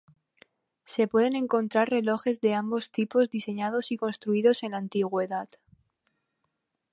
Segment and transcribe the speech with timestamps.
[0.83, 5.47] Se pueden encontrar relojes de ambos tipos diseñados y construidos en la antigüedad.